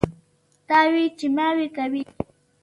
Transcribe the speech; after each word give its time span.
تاوې 0.67 1.05
چې 1.17 1.27
ماوې 1.35 1.67
کوي. 1.75 2.03